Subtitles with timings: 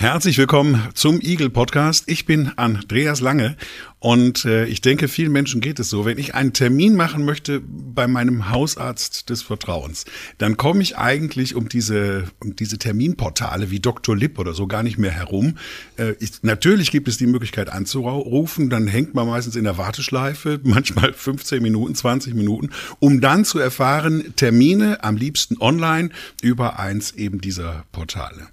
[0.00, 2.04] Herzlich willkommen zum Eagle Podcast.
[2.06, 3.58] Ich bin Andreas Lange
[3.98, 6.06] und äh, ich denke, vielen Menschen geht es so.
[6.06, 10.06] Wenn ich einen Termin machen möchte bei meinem Hausarzt des Vertrauens,
[10.38, 14.16] dann komme ich eigentlich um diese, um diese Terminportale wie Dr.
[14.16, 15.58] Lipp oder so gar nicht mehr herum.
[15.98, 20.60] Äh, ich, natürlich gibt es die Möglichkeit anzurufen, dann hängt man meistens in der Warteschleife,
[20.64, 22.70] manchmal 15 Minuten, 20 Minuten,
[23.00, 26.08] um dann zu erfahren, Termine am liebsten online
[26.40, 28.48] über eins eben dieser Portale.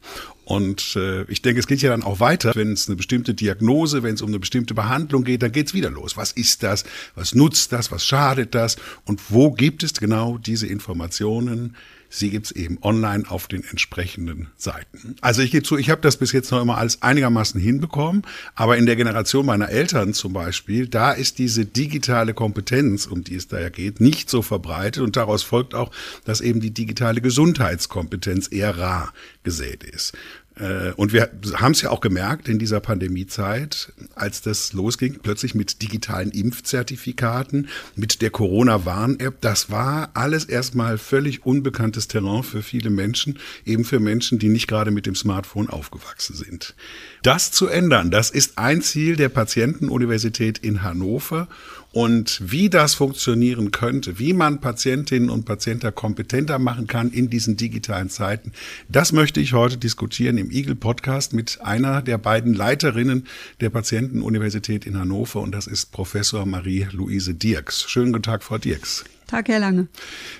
[0.47, 4.01] Und äh, ich denke, es geht ja dann auch weiter, wenn es eine bestimmte Diagnose,
[4.01, 6.15] wenn es um eine bestimmte Behandlung geht, dann geht's wieder los.
[6.15, 6.85] Was ist das?
[7.15, 7.91] Was nutzt das?
[7.91, 8.77] Was schadet das?
[9.03, 11.75] Und wo gibt es genau diese Informationen?
[12.09, 15.15] Sie gibt's eben online auf den entsprechenden Seiten.
[15.21, 18.23] Also ich gebe zu, ich habe das bis jetzt noch immer alles einigermaßen hinbekommen,
[18.55, 23.35] aber in der Generation meiner Eltern zum Beispiel, da ist diese digitale Kompetenz, um die
[23.35, 25.91] es da ja geht, nicht so verbreitet und daraus folgt auch,
[26.25, 30.13] dass eben die digitale Gesundheitskompetenz eher rar gesät ist.
[30.59, 35.55] Äh, und wir haben es ja auch gemerkt in dieser Pandemiezeit, als das losging, plötzlich
[35.55, 39.41] mit digitalen Impfzertifikaten, mit der Corona-Warn-App.
[39.41, 44.67] Das war alles erstmal völlig unbekanntes Terrain für viele Menschen, eben für Menschen, die nicht
[44.67, 46.75] gerade mit dem Smartphone aufgewachsen sind.
[47.23, 51.47] Das zu ändern, das ist ein Ziel der Patientenuniversität in Hannover.
[51.91, 57.57] Und wie das funktionieren könnte, wie man Patientinnen und Patienten kompetenter machen kann in diesen
[57.57, 58.51] digitalen Zeiten,
[58.89, 63.25] das möchte ich heute diskutieren im Eagle Podcast mit einer der beiden Leiterinnen
[63.61, 67.89] der Patientenuniversität in Hannover und das ist Professor Marie-Louise Dirks.
[67.89, 69.05] Schönen guten Tag, Frau Dirks.
[69.27, 69.87] Tag, Herr Lange.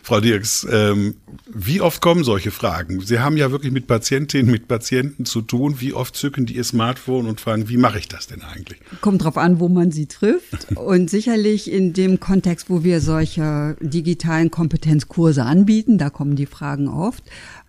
[0.02, 1.16] Frau Dirks, ähm,
[1.46, 3.02] wie oft kommen solche Fragen?
[3.02, 5.80] Sie haben ja wirklich mit Patientinnen, mit Patienten zu tun.
[5.80, 8.80] Wie oft zücken die ihr Smartphone und fragen, wie mache ich das denn eigentlich?
[9.02, 10.72] Kommt drauf an, wo man sie trifft.
[10.76, 16.88] und sicherlich in dem Kontext, wo wir solche digitalen Kompetenzkurse anbieten, da kommen die Fragen
[16.88, 17.24] oft.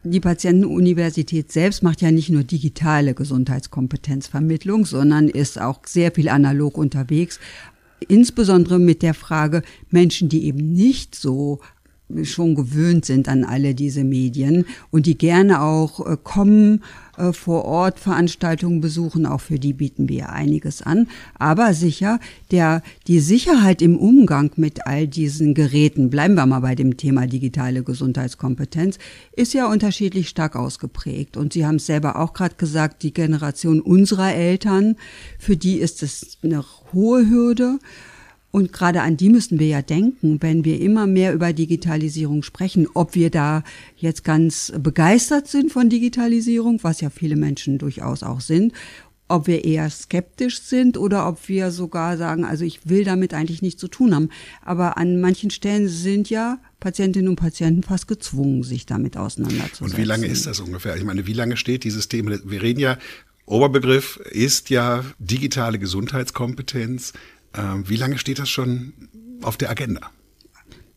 [0.05, 6.79] Die Patientenuniversität selbst macht ja nicht nur digitale Gesundheitskompetenzvermittlung, sondern ist auch sehr viel analog
[6.79, 7.41] unterwegs,
[8.07, 11.61] insbesondere mit der Frage Menschen, die eben nicht so
[12.23, 16.83] schon gewöhnt sind an alle diese Medien und die gerne auch äh, kommen,
[17.19, 21.09] äh, vor Ort Veranstaltungen besuchen, auch für die bieten wir einiges an.
[21.39, 22.21] Aber sicher,
[22.51, 27.27] der, die Sicherheit im Umgang mit all diesen Geräten, bleiben wir mal bei dem Thema
[27.27, 28.99] digitale Gesundheitskompetenz,
[29.33, 31.37] ist ja unterschiedlich stark ausgeprägt.
[31.37, 34.97] Und Sie haben es selber auch gerade gesagt, die Generation unserer Eltern,
[35.39, 37.79] für die ist es eine hohe Hürde.
[38.51, 42.89] Und gerade an die müssen wir ja denken, wenn wir immer mehr über Digitalisierung sprechen,
[42.95, 43.63] ob wir da
[43.97, 48.73] jetzt ganz begeistert sind von Digitalisierung, was ja viele Menschen durchaus auch sind,
[49.29, 53.61] ob wir eher skeptisch sind oder ob wir sogar sagen, also ich will damit eigentlich
[53.61, 54.31] nichts zu tun haben.
[54.65, 59.85] Aber an manchen Stellen sind ja Patientinnen und Patienten fast gezwungen, sich damit auseinanderzusetzen.
[59.85, 60.97] Und wie lange ist das ungefähr?
[60.97, 62.39] Ich meine, wie lange steht dieses Thema?
[62.45, 62.97] Wir reden ja,
[63.45, 67.13] Oberbegriff ist ja digitale Gesundheitskompetenz.
[67.59, 68.93] Ähm, wie lange steht das schon
[69.43, 70.11] auf der Agenda?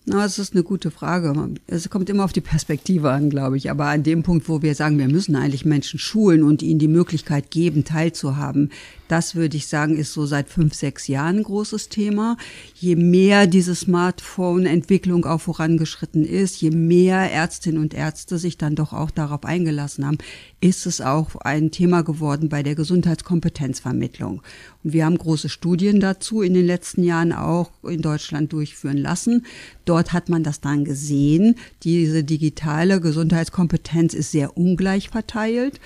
[0.06, 1.34] Na, das ist eine gute Frage.
[1.68, 3.70] Es kommt immer auf die Perspektive an, glaube ich.
[3.70, 6.88] Aber an dem Punkt, wo wir sagen, wir müssen eigentlich Menschen schulen und ihnen die
[6.88, 8.72] Möglichkeit geben, teilzuhaben,
[9.12, 12.38] das würde ich sagen, ist so seit fünf, sechs Jahren ein großes Thema.
[12.76, 18.94] Je mehr diese Smartphone-Entwicklung auch vorangeschritten ist, je mehr Ärztinnen und Ärzte sich dann doch
[18.94, 20.18] auch darauf eingelassen haben,
[20.62, 24.42] ist es auch ein Thema geworden bei der Gesundheitskompetenzvermittlung.
[24.84, 29.46] Und wir haben große Studien dazu in den letzten Jahren auch in Deutschland durchführen lassen.
[29.84, 31.56] Dort hat man das dann gesehen.
[31.84, 35.82] Diese digitale Gesundheitskompetenz ist sehr ungleich verteilt.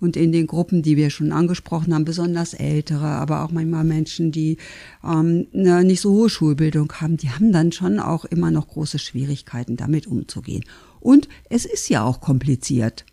[0.00, 4.30] Und in den Gruppen, die wir schon angesprochen haben, besonders ältere, aber auch manchmal Menschen,
[4.30, 4.58] die
[5.04, 8.98] ähm, eine nicht so hohe Schulbildung haben, die haben dann schon auch immer noch große
[8.98, 10.64] Schwierigkeiten, damit umzugehen.
[11.00, 13.04] Und es ist ja auch kompliziert.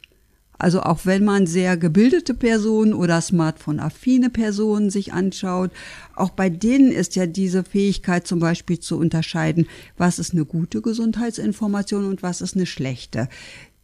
[0.57, 5.71] Also auch wenn man sehr gebildete Personen oder Smartphone-affine Personen sich anschaut,
[6.15, 9.67] auch bei denen ist ja diese Fähigkeit zum Beispiel zu unterscheiden,
[9.97, 13.27] was ist eine gute Gesundheitsinformation und was ist eine schlechte,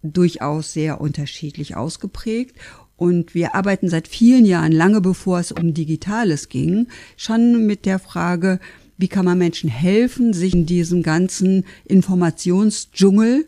[0.01, 2.55] durchaus sehr unterschiedlich ausgeprägt.
[3.01, 6.85] Und wir arbeiten seit vielen Jahren, lange bevor es um Digitales ging,
[7.17, 8.59] schon mit der Frage,
[8.99, 13.47] wie kann man Menschen helfen, sich in diesem ganzen Informationsdschungel,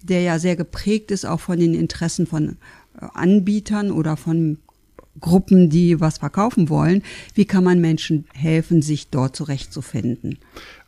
[0.00, 2.56] der ja sehr geprägt ist, auch von den Interessen von
[2.98, 4.56] äh, Anbietern oder von
[5.20, 7.02] Gruppen, die was verkaufen wollen.
[7.34, 10.38] Wie kann man Menschen helfen, sich dort zurechtzufinden?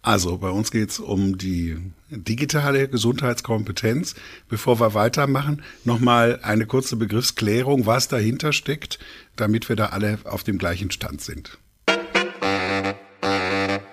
[0.07, 1.77] Also bei uns geht es um die
[2.11, 4.15] digitale Gesundheitskompetenz.
[4.49, 9.01] Bevor wir weitermachen, nochmal eine kurze Begriffsklärung, was dahinter steckt,
[9.35, 11.59] damit wir da alle auf dem gleichen Stand sind.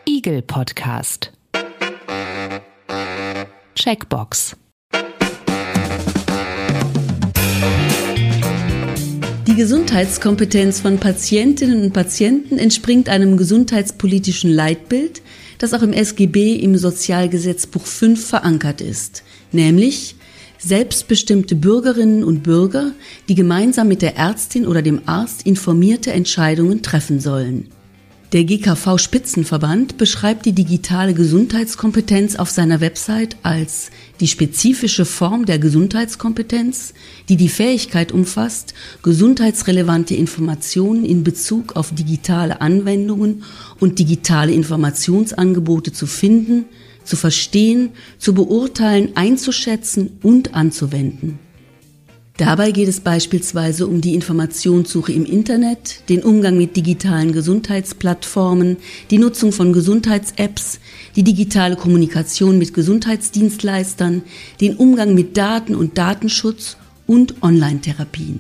[0.06, 1.34] Eagle Podcast.
[3.74, 4.56] Checkbox.
[9.48, 15.23] Die Gesundheitskompetenz von Patientinnen und Patienten entspringt einem gesundheitspolitischen Leitbild,
[15.64, 19.24] das auch im SGB im Sozialgesetzbuch 5 verankert ist,
[19.54, 20.16] nämlich
[20.58, 22.92] selbstbestimmte Bürgerinnen und Bürger,
[23.30, 27.70] die gemeinsam mit der Ärztin oder dem Arzt informierte Entscheidungen treffen sollen.
[28.34, 35.60] Der GKV Spitzenverband beschreibt die digitale Gesundheitskompetenz auf seiner Website als die spezifische Form der
[35.60, 36.96] Gesundheitskompetenz,
[37.30, 43.44] die die Fähigkeit umfasst, gesundheitsrelevante Informationen in Bezug auf digitale Anwendungen
[43.80, 46.66] und digitale Informationsangebote zu finden,
[47.04, 51.38] zu verstehen, zu beurteilen, einzuschätzen und anzuwenden.
[52.38, 58.78] Dabei geht es beispielsweise um die Informationssuche im Internet, den Umgang mit digitalen Gesundheitsplattformen,
[59.12, 60.80] die Nutzung von Gesundheits-Apps,
[61.16, 64.24] die digitale Kommunikation mit Gesundheitsdienstleistern,
[64.62, 68.40] den Umgang mit Daten und Datenschutz und Online-Therapien.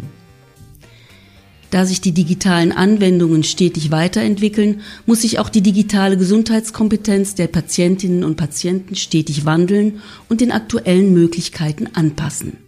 [1.69, 8.23] Da sich die digitalen Anwendungen stetig weiterentwickeln, muss sich auch die digitale Gesundheitskompetenz der Patientinnen
[8.23, 12.62] und Patienten stetig wandeln und den aktuellen Möglichkeiten anpassen.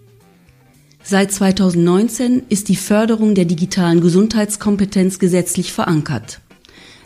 [1.07, 6.39] Seit 2019 ist die Förderung der digitalen Gesundheitskompetenz gesetzlich verankert.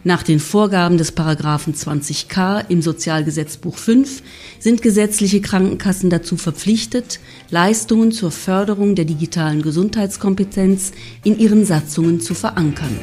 [0.05, 4.23] Nach den Vorgaben des Paragraphen 20k im Sozialgesetzbuch 5
[4.57, 7.19] sind gesetzliche Krankenkassen dazu verpflichtet,
[7.49, 10.93] Leistungen zur Förderung der digitalen Gesundheitskompetenz
[11.25, 12.97] in ihren Satzungen zu verankern.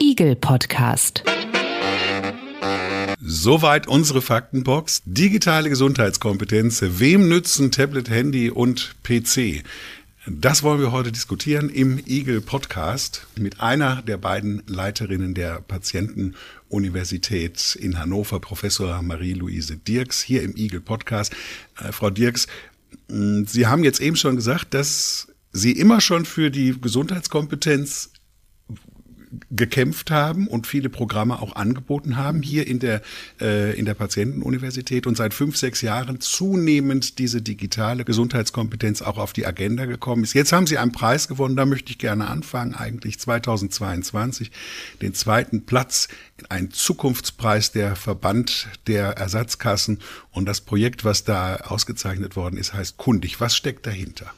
[0.00, 1.22] Eagle Podcast.
[3.26, 5.00] Soweit unsere Faktenbox.
[5.06, 6.84] Digitale Gesundheitskompetenz.
[6.86, 9.62] Wem nützen Tablet, Handy und PC?
[10.26, 17.78] Das wollen wir heute diskutieren im Eagle Podcast mit einer der beiden Leiterinnen der Patientenuniversität
[17.80, 21.34] in Hannover, Professor Marie-Louise Dirks, hier im Eagle Podcast.
[21.80, 22.46] Äh, Frau Dirks,
[23.08, 28.10] Sie haben jetzt eben schon gesagt, dass Sie immer schon für die Gesundheitskompetenz
[29.50, 33.02] gekämpft haben und viele Programme auch angeboten haben hier in der,
[33.40, 39.32] äh, in der Patientenuniversität und seit fünf, sechs Jahren zunehmend diese digitale Gesundheitskompetenz auch auf
[39.32, 40.34] die Agenda gekommen ist.
[40.34, 44.50] Jetzt haben Sie einen Preis gewonnen, da möchte ich gerne anfangen, eigentlich 2022,
[45.02, 46.08] den zweiten Platz,
[46.48, 50.00] ein Zukunftspreis der Verband der Ersatzkassen
[50.30, 53.40] und das Projekt, was da ausgezeichnet worden ist, heißt Kundig.
[53.40, 54.32] Was steckt dahinter?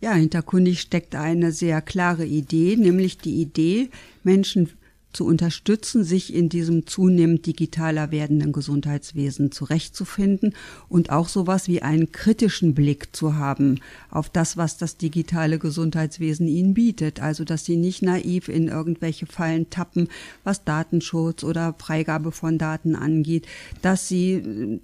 [0.00, 3.90] Ja, hinterkundig steckt eine sehr klare Idee, nämlich die Idee,
[4.22, 4.70] Menschen
[5.12, 10.54] zu unterstützen, sich in diesem zunehmend digitaler werdenden Gesundheitswesen zurechtzufinden
[10.88, 13.80] und auch sowas wie einen kritischen Blick zu haben
[14.10, 17.20] auf das, was das digitale Gesundheitswesen ihnen bietet.
[17.20, 20.08] Also, dass sie nicht naiv in irgendwelche Fallen tappen,
[20.44, 23.46] was Datenschutz oder Freigabe von Daten angeht,
[23.82, 24.80] dass sie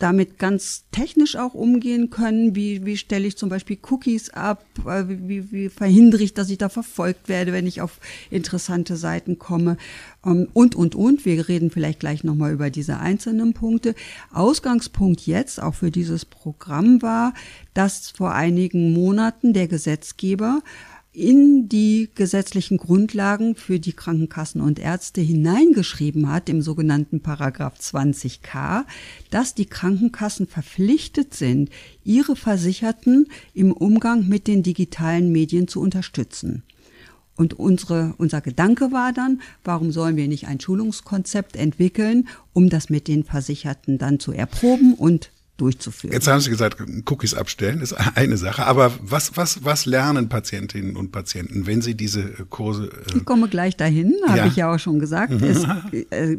[0.00, 2.56] damit ganz technisch auch umgehen können.
[2.56, 4.64] Wie, wie stelle ich zum Beispiel Cookies ab?
[4.86, 9.38] Äh, wie, wie verhindere ich, dass ich da verfolgt werde, wenn ich auf interessante Seiten
[9.38, 9.76] komme?
[10.24, 11.26] Ähm, und, und, und.
[11.26, 13.94] Wir reden vielleicht gleich nochmal über diese einzelnen Punkte.
[14.32, 17.34] Ausgangspunkt jetzt auch für dieses Programm war,
[17.74, 20.62] dass vor einigen Monaten der Gesetzgeber
[21.12, 28.84] in die gesetzlichen Grundlagen für die Krankenkassen und Ärzte hineingeschrieben hat, im sogenannten Paragraph 20k,
[29.30, 31.70] dass die Krankenkassen verpflichtet sind,
[32.04, 36.62] ihre Versicherten im Umgang mit den digitalen Medien zu unterstützen.
[37.34, 42.90] Und unsere, unser Gedanke war dann, warum sollen wir nicht ein Schulungskonzept entwickeln, um das
[42.90, 46.12] mit den Versicherten dann zu erproben und durchzuführen.
[46.12, 50.96] Jetzt haben Sie gesagt, Cookies abstellen ist eine Sache, aber was, was, was lernen Patientinnen
[50.96, 52.90] und Patienten, wenn sie diese Kurse?
[53.12, 54.46] Äh ich komme gleich dahin, habe ja.
[54.46, 55.32] ich ja auch schon gesagt.
[55.42, 55.64] Es
[56.10, 56.38] äh,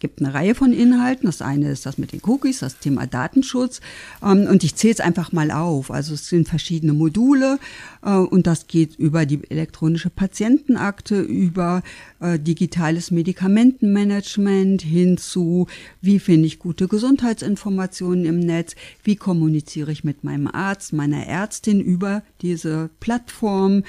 [0.00, 1.26] gibt eine Reihe von Inhalten.
[1.26, 3.80] Das eine ist das mit den Cookies, das Thema Datenschutz.
[4.22, 5.90] Ähm, und ich zähle es einfach mal auf.
[5.90, 7.58] Also es sind verschiedene Module
[8.04, 11.82] äh, und das geht über die elektronische Patientenakte, über
[12.20, 15.66] äh, digitales Medikamentenmanagement hin zu,
[16.00, 18.74] wie finde ich gute Gesundheitsinformationen im Netz,
[19.04, 23.82] wie kommuniziere ich mit meinem Arzt, meiner Ärztin über diese Plattform,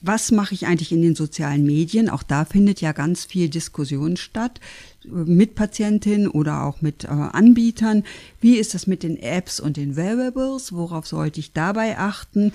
[0.00, 2.08] was mache ich eigentlich in den sozialen Medien?
[2.08, 4.60] Auch da findet ja ganz viel Diskussion statt
[5.04, 8.04] mit Patientinnen oder auch mit äh, Anbietern.
[8.40, 10.72] Wie ist das mit den Apps und den Wearables?
[10.72, 12.52] Worauf sollte ich dabei achten?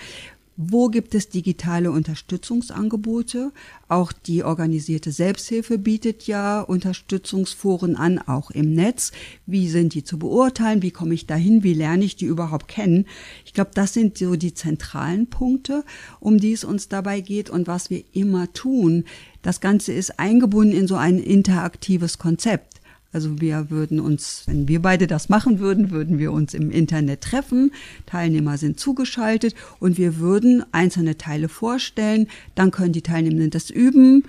[0.57, 3.53] Wo gibt es digitale Unterstützungsangebote?
[3.87, 9.11] Auch die organisierte Selbsthilfe bietet ja Unterstützungsforen an, auch im Netz.
[9.45, 10.81] Wie sind die zu beurteilen?
[10.81, 11.63] Wie komme ich dahin?
[11.63, 13.07] Wie lerne ich die überhaupt kennen?
[13.45, 15.85] Ich glaube, das sind so die zentralen Punkte,
[16.19, 19.05] um die es uns dabei geht und was wir immer tun.
[19.41, 22.70] Das Ganze ist eingebunden in so ein interaktives Konzept.
[23.13, 27.21] Also wir würden uns, wenn wir beide das machen würden, würden wir uns im Internet
[27.21, 27.71] treffen.
[28.05, 32.27] Teilnehmer sind zugeschaltet und wir würden einzelne Teile vorstellen.
[32.55, 34.23] Dann können die Teilnehmenden das üben,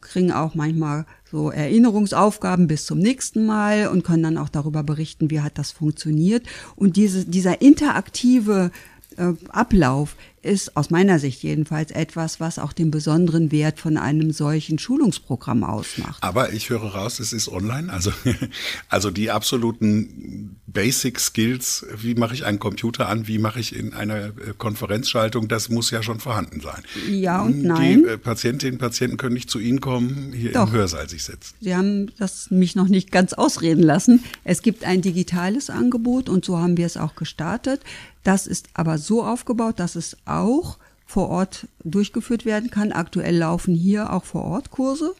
[0.00, 5.30] kriegen auch manchmal so Erinnerungsaufgaben bis zum nächsten Mal und können dann auch darüber berichten,
[5.30, 6.46] wie hat das funktioniert.
[6.76, 8.70] Und diese, dieser interaktive
[9.16, 10.16] äh, Ablauf
[10.46, 15.64] ist aus meiner Sicht jedenfalls etwas, was auch den besonderen Wert von einem solchen Schulungsprogramm
[15.64, 16.22] ausmacht.
[16.22, 18.12] Aber ich höre raus, es ist online, also,
[18.88, 23.92] also die absoluten Basic Skills, wie mache ich einen Computer an, wie mache ich in
[23.94, 26.82] einer äh, Konferenzschaltung, das muss ja schon vorhanden sein.
[27.10, 28.04] Ja und nein.
[28.04, 30.68] Die äh, Patientinnen und Patienten können nicht zu Ihnen kommen, hier Doch.
[30.68, 31.54] im Hörsaal sich setzen.
[31.60, 34.22] Sie haben das mich noch nicht ganz ausreden lassen.
[34.44, 37.80] Es gibt ein digitales Angebot und so haben wir es auch gestartet.
[38.26, 42.92] Das ist aber so aufgebaut, dass es auch vor Ort durchgeführt werden kann.
[42.92, 45.14] Aktuell laufen hier auch vor Ort Kurse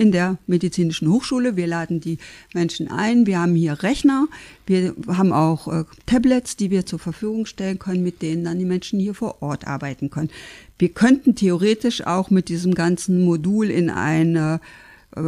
[0.00, 1.56] in der medizinischen Hochschule.
[1.56, 2.16] Wir laden die
[2.54, 3.26] Menschen ein.
[3.26, 4.28] Wir haben hier Rechner.
[4.66, 8.64] Wir haben auch äh, Tablets, die wir zur Verfügung stellen können, mit denen dann die
[8.64, 10.30] Menschen hier vor Ort arbeiten können.
[10.78, 14.60] Wir könnten theoretisch auch mit diesem ganzen Modul in eine
[15.16, 15.20] äh,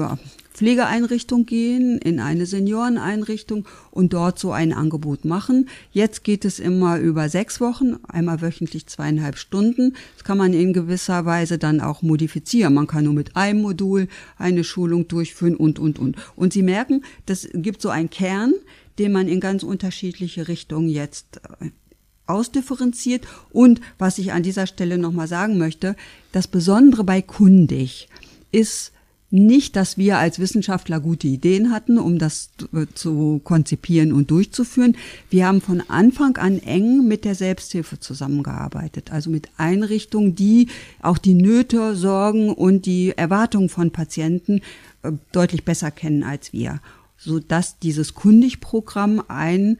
[0.63, 5.69] Pflegeeinrichtung gehen, in eine Senioreneinrichtung und dort so ein Angebot machen.
[5.91, 9.97] Jetzt geht es immer über sechs Wochen, einmal wöchentlich zweieinhalb Stunden.
[10.15, 12.75] Das kann man in gewisser Weise dann auch modifizieren.
[12.75, 14.07] Man kann nur mit einem Modul
[14.39, 16.15] eine Schulung durchführen und, und, und.
[16.37, 18.53] Und Sie merken, das gibt so einen Kern,
[19.01, 21.71] den man in ganz unterschiedliche Richtungen jetzt äh,
[22.29, 23.27] ausdifferenziert.
[23.51, 25.97] Und was ich an dieser Stelle nochmal sagen möchte,
[26.31, 28.07] das Besondere bei Kundig
[28.53, 28.93] ist,
[29.33, 32.51] nicht, dass wir als Wissenschaftler gute Ideen hatten, um das
[32.95, 34.97] zu konzipieren und durchzuführen.
[35.31, 40.69] Wir haben von Anfang an eng mit der Selbsthilfe zusammengearbeitet, also mit Einrichtungen, die
[41.01, 44.61] auch die Nöte, Sorgen und die Erwartungen von Patienten
[45.03, 46.81] äh, deutlich besser kennen als wir,
[47.17, 49.79] so dass dieses Kundig-Programm ein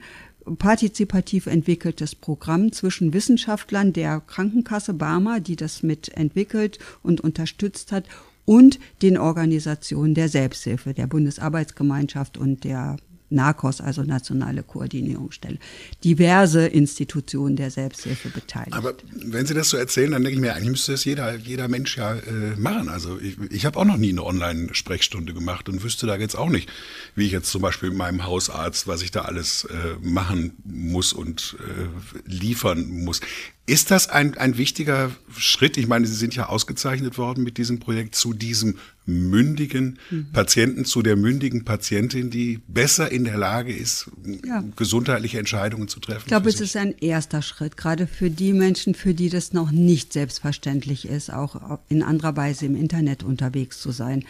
[0.57, 8.05] partizipativ entwickeltes Programm zwischen Wissenschaftlern der Krankenkasse Barmer, die das mit entwickelt und unterstützt hat,
[8.45, 12.97] und den Organisationen der Selbsthilfe, der Bundesarbeitsgemeinschaft und der
[13.33, 15.57] NACOS, also Nationale Koordinierungsstelle,
[16.03, 18.73] diverse Institutionen der Selbsthilfe beteiligt.
[18.73, 21.67] Aber wenn Sie das so erzählen, dann denke ich mir, eigentlich müsste das jeder, jeder
[21.67, 22.89] Mensch ja äh, machen.
[22.89, 26.49] Also ich, ich habe auch noch nie eine Online-Sprechstunde gemacht und wüsste da jetzt auch
[26.49, 26.69] nicht,
[27.15, 31.11] wie ich jetzt zum Beispiel mit meinem Hausarzt, was ich da alles äh, machen muss
[31.11, 33.19] und äh, liefern muss.
[33.65, 35.77] Ist das ein, ein wichtiger Schritt?
[35.77, 40.31] Ich meine, Sie sind ja ausgezeichnet worden mit diesem Projekt zu diesem mündigen mhm.
[40.33, 44.09] Patienten, zu der mündigen Patientin, die besser in der Lage ist,
[44.45, 44.65] ja.
[44.75, 46.23] gesundheitliche Entscheidungen zu treffen.
[46.23, 49.71] Ich glaube, es ist ein erster Schritt, gerade für die Menschen, für die das noch
[49.71, 54.25] nicht selbstverständlich ist, auch in anderer Weise im Internet unterwegs zu sein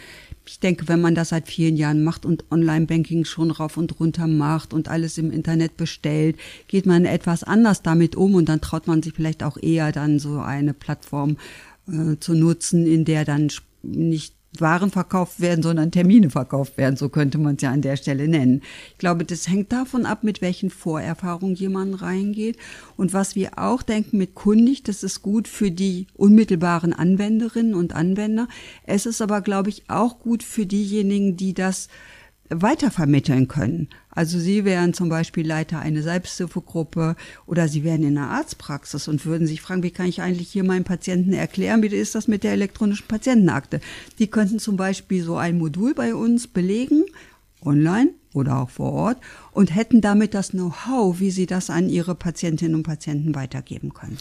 [0.46, 4.28] ich denke, wenn man das seit vielen Jahren macht und Online-Banking schon rauf und runter
[4.28, 8.88] macht und alles im Internet bestellt, geht man etwas anders damit um und dann traut
[8.88, 11.38] man sich vielleicht auch eher dann so eine Plattform
[11.88, 13.50] äh, zu nutzen, in der dann
[13.84, 17.96] nicht waren verkauft werden, sondern Termine verkauft werden, so könnte man es ja an der
[17.96, 18.62] Stelle nennen.
[18.92, 22.58] Ich glaube, das hängt davon ab, mit welchen Vorerfahrungen jemand reingeht.
[22.96, 27.94] Und was wir auch denken mit kundig, das ist gut für die unmittelbaren Anwenderinnen und
[27.94, 28.48] Anwender.
[28.86, 31.88] Es ist aber, glaube ich, auch gut für diejenigen, die das
[32.62, 33.90] weitervermitteln können.
[34.10, 39.26] Also Sie wären zum Beispiel Leiter einer Selbsthilfegruppe oder Sie wären in einer Arztpraxis und
[39.26, 42.44] würden sich fragen, wie kann ich eigentlich hier meinen Patienten erklären, wie ist das mit
[42.44, 43.80] der elektronischen Patientenakte?
[44.20, 47.06] Die könnten zum Beispiel so ein Modul bei uns belegen,
[47.66, 49.18] online oder auch vor Ort
[49.52, 54.18] und hätten damit das Know-how, wie sie das an ihre Patientinnen und Patienten weitergeben können.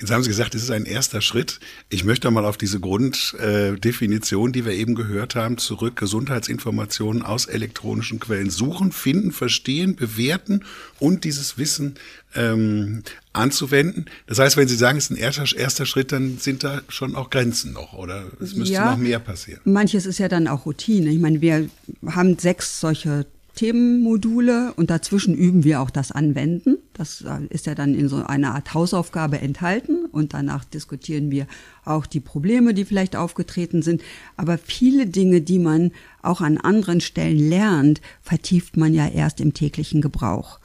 [0.00, 1.60] Jetzt haben Sie gesagt, es ist ein erster Schritt.
[1.90, 5.96] Ich möchte mal auf diese Grunddefinition, äh, die wir eben gehört haben, zurück.
[5.96, 10.64] Gesundheitsinformationen aus elektronischen Quellen suchen, finden, verstehen, bewerten
[11.00, 11.96] und dieses Wissen
[12.34, 13.02] ähm,
[13.34, 14.06] anzuwenden.
[14.26, 17.14] Das heißt, wenn Sie sagen, es ist ein erster, erster Schritt, dann sind da schon
[17.14, 19.60] auch Grenzen noch oder es müsste ja, noch mehr passieren.
[19.64, 21.10] Manches ist ja dann auch Routine.
[21.10, 21.68] Ich meine, wir
[22.06, 26.78] haben sechs solche Themenmodule und dazwischen üben wir auch das Anwenden.
[26.94, 31.46] Das äh, ist ja dann in so einer Art Hausaufgabe enthalten und danach diskutieren wir
[31.84, 34.02] auch die Probleme, die vielleicht aufgetreten sind.
[34.36, 35.92] Aber viele Dinge, die man
[36.22, 40.58] auch an anderen Stellen lernt, vertieft man ja erst im täglichen Gebrauch.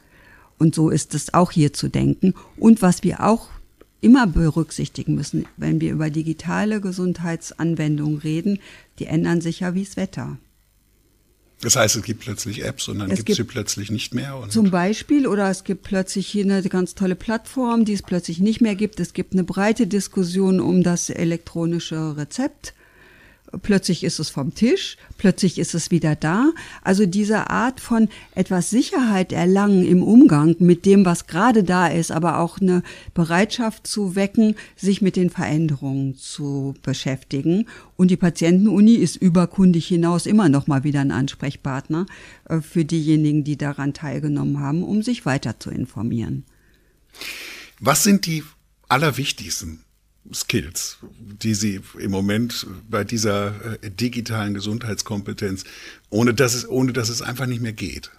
[0.57, 2.33] Und so ist es auch hier zu denken.
[2.57, 3.49] Und was wir auch
[4.01, 8.59] immer berücksichtigen müssen, wenn wir über digitale Gesundheitsanwendungen reden,
[8.99, 10.37] die ändern sich ja wie das Wetter.
[11.65, 14.39] Das heißt, es gibt plötzlich Apps und dann gibt es sie plötzlich nicht mehr.
[14.49, 18.61] zum Beispiel, oder es gibt plötzlich hier eine ganz tolle Plattform, die es plötzlich nicht
[18.61, 18.99] mehr gibt.
[18.99, 22.75] Es gibt eine breite Diskussion um das elektronische Rezept
[23.61, 26.51] plötzlich ist es vom Tisch, plötzlich ist es wieder da.
[26.81, 32.11] Also diese Art von etwas Sicherheit erlangen im Umgang mit dem, was gerade da ist,
[32.11, 32.83] aber auch eine
[33.13, 37.67] Bereitschaft zu wecken, sich mit den Veränderungen zu beschäftigen.
[37.95, 42.05] Und die Patientenuni ist überkundig hinaus immer noch mal wieder ein Ansprechpartner
[42.49, 46.43] äh, für diejenigen, die daran teilgenommen haben, um sich weiter zu informieren.
[47.79, 48.43] Was sind die
[48.87, 49.84] allerwichtigsten
[50.33, 55.63] Skills, die sie im Moment bei dieser äh, digitalen Gesundheitskompetenz,
[56.09, 58.11] ohne dass es, ohne dass es einfach nicht mehr geht?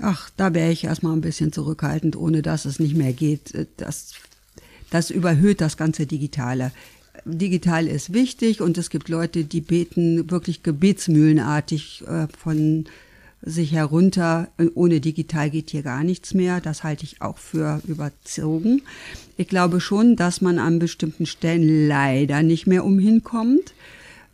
[0.00, 3.54] Ach, da wäre ich erstmal ein bisschen zurückhaltend, ohne dass es nicht mehr geht.
[3.54, 4.14] Äh, das,
[4.90, 6.72] das überhöht das ganze Digitale.
[7.24, 12.86] Digital ist wichtig und es gibt Leute, die beten wirklich gebetsmühlenartig äh, von
[13.44, 14.48] sich herunter.
[14.74, 16.60] Ohne digital geht hier gar nichts mehr.
[16.60, 18.82] Das halte ich auch für überzogen.
[19.36, 23.74] Ich glaube schon, dass man an bestimmten Stellen leider nicht mehr umhinkommt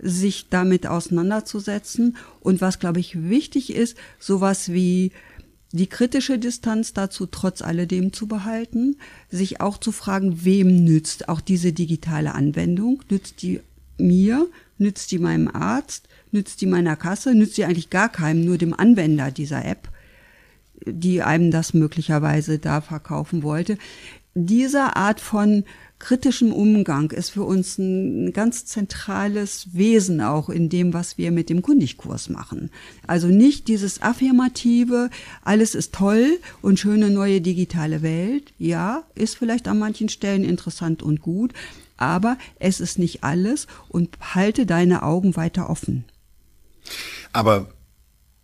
[0.02, 2.16] sich damit auseinanderzusetzen.
[2.40, 5.12] Und was, glaube ich, wichtig ist, sowas wie
[5.72, 8.96] die kritische Distanz dazu trotz alledem zu behalten,
[9.30, 13.02] sich auch zu fragen, wem nützt auch diese digitale Anwendung?
[13.08, 13.60] Nützt die
[13.98, 14.46] mir?
[14.80, 16.08] Nützt die meinem Arzt?
[16.32, 17.34] Nützt die meiner Kasse?
[17.34, 19.90] Nützt die eigentlich gar keinem, nur dem Anwender dieser App,
[20.86, 23.76] die einem das möglicherweise da verkaufen wollte?
[24.34, 25.64] Dieser Art von
[25.98, 31.50] kritischem Umgang ist für uns ein ganz zentrales Wesen auch in dem, was wir mit
[31.50, 32.70] dem Kundigkurs machen.
[33.06, 35.10] Also nicht dieses affirmative,
[35.42, 38.54] alles ist toll und schöne neue digitale Welt.
[38.56, 41.52] Ja, ist vielleicht an manchen Stellen interessant und gut,
[42.00, 46.04] aber es ist nicht alles und halte deine Augen weiter offen.
[47.32, 47.68] Aber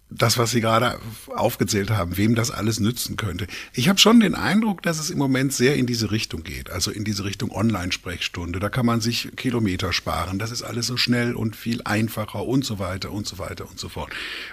[0.08, 0.98] das, was Sie gerade
[1.34, 3.48] aufgezählt haben, wem das alles nützen könnte.
[3.72, 6.92] Ich habe schon den Eindruck, dass es im Moment sehr in diese Richtung geht, also
[6.92, 8.60] in diese Richtung Online-Sprechstunde.
[8.60, 10.38] Da kann man sich Kilometer sparen.
[10.38, 13.80] Das ist alles so schnell und viel einfacher und so weiter und so weiter und
[13.80, 14.12] so fort.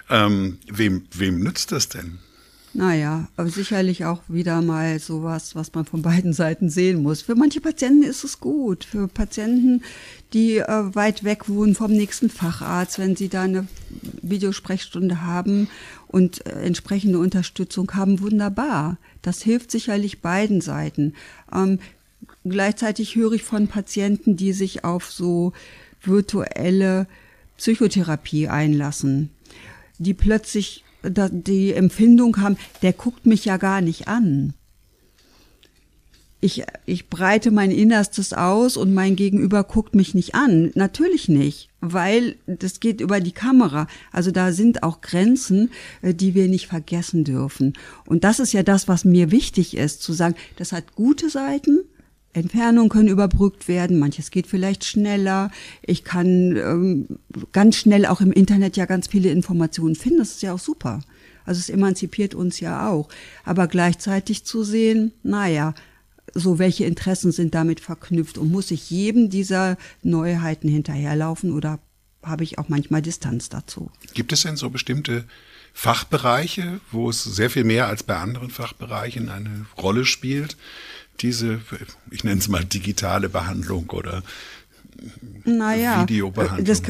[0.09, 2.17] Ähm, wem, wem nützt das denn?
[2.75, 7.21] Naja, aber sicherlich auch wieder mal sowas, was man von beiden Seiten sehen muss.
[7.21, 8.83] Für manche Patienten ist es gut.
[8.83, 9.83] Für Patienten,
[10.33, 13.67] die äh, weit weg wohnen vom nächsten Facharzt, wenn sie da eine
[14.23, 15.69] Videosprechstunde haben
[16.07, 18.97] und äh, entsprechende Unterstützung haben, wunderbar.
[19.21, 21.13] Das hilft sicherlich beiden Seiten.
[21.53, 21.77] Ähm,
[22.43, 25.53] gleichzeitig höre ich von Patienten, die sich auf so
[26.01, 27.05] virtuelle
[27.57, 29.29] Psychotherapie einlassen,
[29.99, 34.53] die plötzlich die Empfindung haben, der guckt mich ja gar nicht an.
[36.43, 40.71] Ich, ich breite mein Innerstes aus und mein Gegenüber guckt mich nicht an.
[40.75, 43.87] Natürlich nicht, weil das geht über die Kamera.
[44.11, 47.73] Also da sind auch Grenzen, äh, die wir nicht vergessen dürfen.
[48.05, 51.79] Und das ist ja das, was mir wichtig ist, zu sagen, das hat gute Seiten,
[52.33, 55.51] Entfernungen können überbrückt werden, manches geht vielleicht schneller.
[55.81, 57.07] Ich kann ähm,
[57.51, 61.01] ganz schnell auch im Internet ja ganz viele Informationen finden, das ist ja auch super.
[61.45, 63.09] Also es emanzipiert uns ja auch.
[63.43, 65.73] Aber gleichzeitig zu sehen, naja,
[66.33, 71.79] so welche Interessen sind damit verknüpft und muss ich jedem dieser Neuheiten hinterherlaufen oder
[72.23, 73.91] habe ich auch manchmal Distanz dazu?
[74.13, 75.25] Gibt es denn so bestimmte
[75.73, 80.55] Fachbereiche, wo es sehr viel mehr als bei anderen Fachbereichen eine Rolle spielt?
[81.19, 81.61] Diese,
[82.11, 84.23] ich nenne es mal digitale Behandlung oder
[85.45, 86.65] naja, Videobehandlung?
[86.65, 86.81] Das,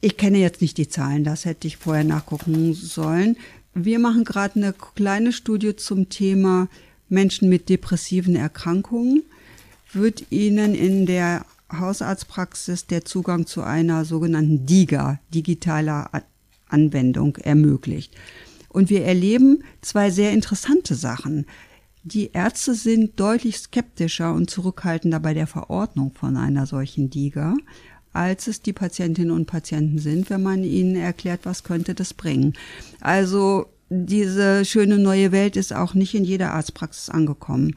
[0.00, 3.36] ich kenne jetzt nicht die Zahlen, das hätte ich vorher nachgucken sollen.
[3.74, 6.68] Wir machen gerade eine kleine Studie zum Thema
[7.08, 9.22] Menschen mit depressiven Erkrankungen.
[9.92, 16.10] Wird Ihnen in der Hausarztpraxis der Zugang zu einer sogenannten DIGA, digitaler
[16.68, 18.14] Anwendung, ermöglicht.
[18.68, 21.46] Und wir erleben zwei sehr interessante Sachen.
[22.04, 27.54] Die Ärzte sind deutlich skeptischer und zurückhaltender bei der Verordnung von einer solchen DIGA,
[28.12, 32.54] als es die Patientinnen und Patienten sind, wenn man ihnen erklärt, was könnte das bringen.
[33.00, 37.76] Also diese schöne neue Welt ist auch nicht in jeder Arztpraxis angekommen,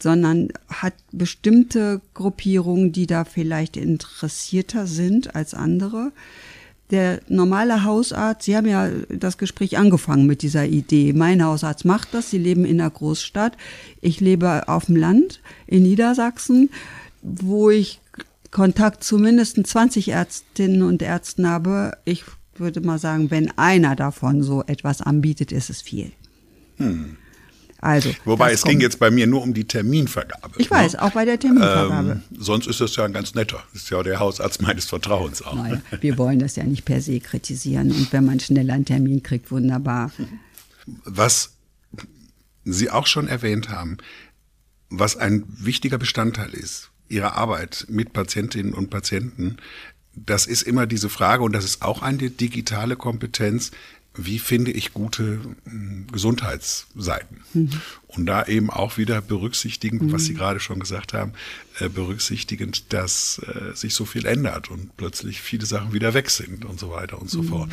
[0.00, 6.12] sondern hat bestimmte Gruppierungen, die da vielleicht interessierter sind als andere.
[6.92, 11.14] Der normale Hausarzt, Sie haben ja das Gespräch angefangen mit dieser Idee.
[11.14, 12.30] Mein Hausarzt macht das.
[12.30, 13.56] Sie leben in einer Großstadt.
[14.00, 16.70] Ich lebe auf dem Land in Niedersachsen,
[17.22, 18.00] wo ich
[18.50, 21.96] Kontakt zu mindestens 20 Ärztinnen und Ärzten habe.
[22.04, 22.24] Ich
[22.56, 26.12] würde mal sagen, wenn einer davon so etwas anbietet, ist es viel.
[26.76, 27.16] Hm.
[27.82, 30.54] Also, Wobei es ging jetzt bei mir nur um die Terminvergabe.
[30.58, 31.02] Ich weiß, ne?
[31.02, 32.22] auch bei der Terminvergabe.
[32.30, 33.60] Ähm, sonst ist das ja ein ganz netter.
[33.72, 35.56] Das ist ja der Hausarzt meines Vertrauens auch.
[35.56, 37.90] Naja, wir wollen das ja nicht per se kritisieren.
[37.90, 40.12] Und wenn man schneller einen Termin kriegt, wunderbar.
[41.04, 41.54] Was
[42.64, 43.98] Sie auch schon erwähnt haben,
[44.88, 49.56] was ein wichtiger Bestandteil ist Ihrer Arbeit mit Patientinnen und Patienten,
[50.14, 53.72] das ist immer diese Frage, und das ist auch eine digitale Kompetenz,
[54.14, 57.40] wie finde ich gute hm, Gesundheitsseiten.
[57.54, 57.70] Mhm.
[58.08, 60.12] Und da eben auch wieder berücksichtigend, mhm.
[60.12, 61.32] was Sie gerade schon gesagt haben,
[61.78, 66.64] äh, berücksichtigend, dass äh, sich so viel ändert und plötzlich viele Sachen wieder weg sind
[66.64, 67.48] und so weiter und so mhm.
[67.48, 67.70] fort.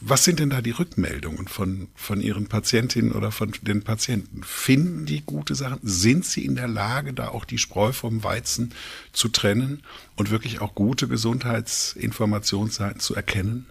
[0.00, 4.44] Was sind denn da die Rückmeldungen von, von Ihren Patientinnen oder von den Patienten?
[4.44, 5.80] Finden die gute Sachen?
[5.82, 8.72] Sind sie in der Lage, da auch die Spreu vom Weizen
[9.12, 9.82] zu trennen
[10.14, 13.66] und wirklich auch gute Gesundheitsinformationsseiten zu erkennen?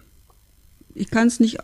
[0.94, 1.58] Ich kann es nicht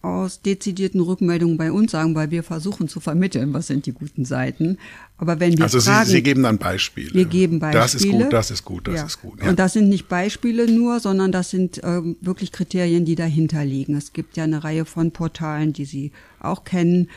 [0.00, 4.24] aus dezidierten Rückmeldungen bei uns sagen, weil wir versuchen zu vermitteln, was sind die guten
[4.24, 4.78] Seiten.
[5.16, 7.12] Aber wenn wir also fragen, Sie, Sie geben dann Beispiele.
[7.12, 7.82] Wir geben Beispiele.
[7.82, 9.06] Das ist gut, das ist gut, das ja.
[9.06, 9.42] ist gut.
[9.42, 9.50] Ja.
[9.50, 13.96] Und das sind nicht Beispiele nur, sondern das sind ähm, wirklich Kriterien, die dahinter liegen.
[13.96, 17.08] Es gibt ja eine Reihe von Portalen, die Sie auch kennen.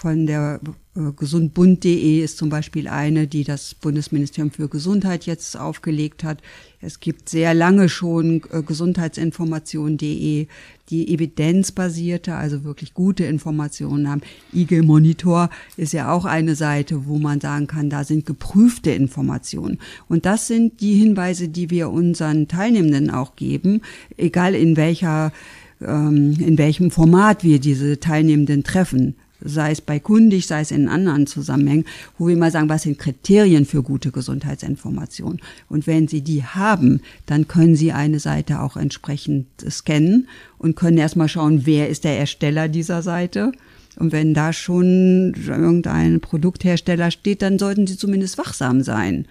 [0.00, 0.60] Von der
[0.94, 6.40] äh, gesundbund.de ist zum Beispiel eine, die das Bundesministerium für Gesundheit jetzt aufgelegt hat.
[6.80, 10.46] Es gibt sehr lange schon äh, gesundheitsinformation.de,
[10.88, 14.20] die evidenzbasierte, also wirklich gute Informationen haben.
[14.52, 19.80] Eagle Monitor ist ja auch eine Seite, wo man sagen kann, da sind geprüfte Informationen.
[20.06, 23.82] Und das sind die Hinweise, die wir unseren Teilnehmenden auch geben,
[24.16, 25.32] egal in welcher
[25.80, 30.88] ähm, in welchem Format wir diese Teilnehmenden treffen sei es bei Kundig, sei es in
[30.88, 31.84] anderen Zusammenhängen,
[32.18, 35.40] wo wir mal sagen, was sind Kriterien für gute Gesundheitsinformation?
[35.68, 40.98] Und wenn Sie die haben, dann können Sie eine Seite auch entsprechend scannen und können
[40.98, 43.52] erstmal schauen, wer ist der Ersteller dieser Seite.
[43.96, 49.26] Und wenn da schon irgendein Produkthersteller steht, dann sollten Sie zumindest wachsam sein.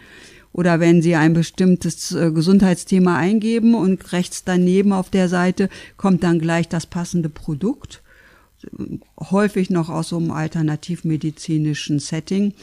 [0.53, 6.23] Oder wenn Sie ein bestimmtes äh, Gesundheitsthema eingeben und rechts daneben auf der Seite kommt
[6.23, 8.01] dann gleich das passende Produkt
[9.19, 12.53] häufig noch aus so einem alternativmedizinischen Setting.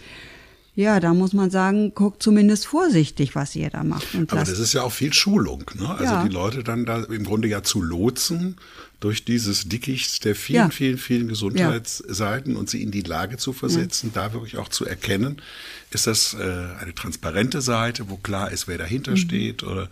[0.76, 4.08] Ja, da muss man sagen, guckt zumindest vorsichtig, was ihr da macht.
[4.12, 5.88] Aber das ist ja auch viel Schulung, ne?
[5.88, 6.24] Also ja.
[6.24, 8.56] die Leute dann da im Grunde ja zu lotsen
[8.98, 10.70] durch dieses Dickicht der vielen, ja.
[10.70, 12.58] vielen, vielen Gesundheitsseiten ja.
[12.58, 15.42] und sie in die Lage zu versetzen, da wirklich auch zu erkennen,
[15.90, 16.42] ist das äh,
[16.80, 19.16] eine transparente Seite, wo klar ist, wer dahinter mhm.
[19.18, 19.90] steht oder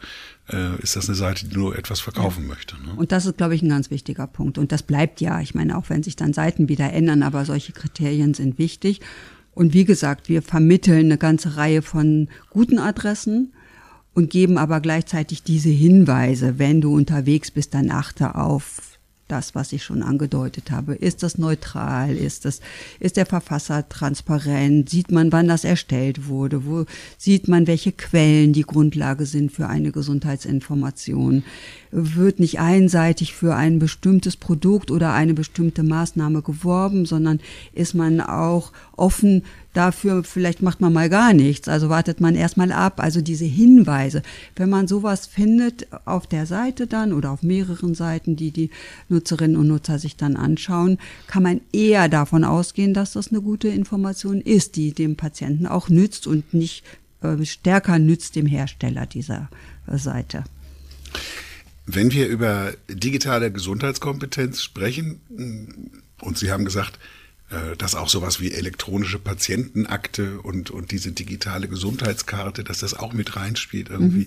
[0.50, 2.76] äh, ist das eine Seite, die nur etwas verkaufen möchte.
[2.76, 2.94] Ne?
[2.96, 4.58] Und das ist, glaube ich, ein ganz wichtiger Punkt.
[4.58, 5.40] Und das bleibt ja.
[5.40, 9.00] Ich meine, auch wenn sich dann Seiten wieder ändern, aber solche Kriterien sind wichtig.
[9.54, 13.52] Und wie gesagt, wir vermitteln eine ganze Reihe von guten Adressen
[14.14, 18.91] und geben aber gleichzeitig diese Hinweise, wenn du unterwegs bist, dann achte auf
[19.28, 20.94] das, was ich schon angedeutet habe.
[20.94, 22.16] Ist das neutral?
[22.16, 22.60] Ist das,
[23.00, 24.90] ist der Verfasser transparent?
[24.90, 26.66] Sieht man, wann das erstellt wurde?
[26.66, 26.84] Wo
[27.18, 31.44] sieht man, welche Quellen die Grundlage sind für eine Gesundheitsinformation?
[31.92, 37.38] Wird nicht einseitig für ein bestimmtes Produkt oder eine bestimmte Maßnahme geworben, sondern
[37.74, 42.72] ist man auch offen dafür, vielleicht macht man mal gar nichts, also wartet man erstmal
[42.72, 43.00] ab.
[43.00, 44.22] Also diese Hinweise,
[44.56, 48.70] wenn man sowas findet auf der Seite dann oder auf mehreren Seiten, die die
[49.08, 53.68] Nutzerinnen und Nutzer sich dann anschauen, kann man eher davon ausgehen, dass das eine gute
[53.68, 56.84] Information ist, die dem Patienten auch nützt und nicht
[57.22, 59.48] äh, stärker nützt dem Hersteller dieser
[59.86, 60.44] äh, Seite.
[61.86, 65.20] Wenn wir über digitale Gesundheitskompetenz sprechen,
[66.20, 66.98] und Sie haben gesagt,
[67.52, 73.12] äh, dass auch sowas wie elektronische Patientenakte und, und diese digitale Gesundheitskarte, dass das auch
[73.12, 74.26] mit reinspielt irgendwie.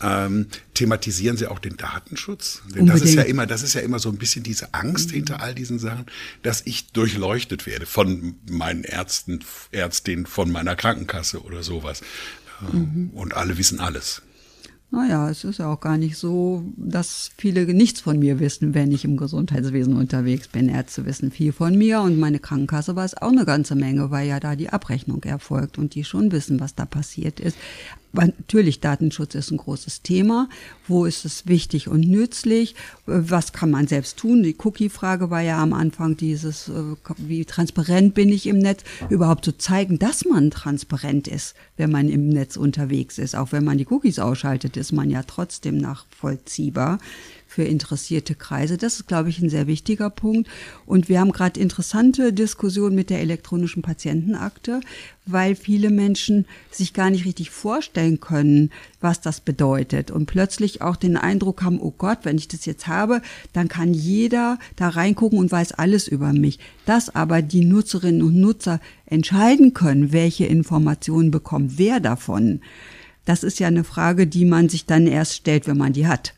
[0.00, 2.62] Ähm, thematisieren Sie auch den Datenschutz?
[2.74, 3.02] Denn Unbedingt.
[3.02, 5.14] das ist ja immer, das ist ja immer so ein bisschen diese Angst mhm.
[5.16, 6.06] hinter all diesen Sachen,
[6.42, 12.00] dass ich durchleuchtet werde von meinen Ärzten, Ärztinnen, von meiner Krankenkasse oder sowas.
[12.62, 13.10] Äh, mhm.
[13.12, 14.22] Und alle wissen alles.
[14.94, 18.92] Naja, es ist ja auch gar nicht so, dass viele nichts von mir wissen, wenn
[18.92, 20.68] ich im Gesundheitswesen unterwegs bin.
[20.68, 24.38] Ärzte wissen viel von mir und meine Krankenkasse weiß auch eine ganze Menge, weil ja
[24.38, 27.56] da die Abrechnung erfolgt und die schon wissen, was da passiert ist.
[28.12, 30.48] Natürlich, Datenschutz ist ein großes Thema.
[30.86, 32.74] Wo ist es wichtig und nützlich?
[33.06, 34.42] Was kann man selbst tun?
[34.42, 36.82] Die Cookie-Frage war ja am Anfang dieses, äh,
[37.16, 38.84] wie transparent bin ich im Netz?
[39.08, 43.34] Überhaupt zu zeigen, dass man transparent ist, wenn man im Netz unterwegs ist.
[43.34, 46.98] Auch wenn man die Cookies ausschaltet, ist man ja trotzdem nachvollziehbar
[47.52, 48.78] für interessierte Kreise.
[48.78, 50.48] Das ist, glaube ich, ein sehr wichtiger Punkt.
[50.86, 54.80] Und wir haben gerade interessante Diskussionen mit der elektronischen Patientenakte,
[55.26, 58.70] weil viele Menschen sich gar nicht richtig vorstellen können,
[59.02, 62.86] was das bedeutet und plötzlich auch den Eindruck haben, oh Gott, wenn ich das jetzt
[62.86, 63.20] habe,
[63.52, 66.58] dann kann jeder da reingucken und weiß alles über mich.
[66.86, 72.62] Dass aber die Nutzerinnen und Nutzer entscheiden können, welche Informationen bekommt wer davon,
[73.26, 76.32] das ist ja eine Frage, die man sich dann erst stellt, wenn man die hat.